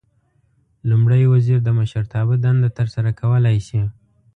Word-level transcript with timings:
لومړی 0.89 1.23
وزیر 1.33 1.59
د 1.63 1.69
مشرتابه 1.79 2.35
دنده 2.43 2.69
ترسره 2.77 3.09
کولای 3.21 3.57
شي. 3.67 3.81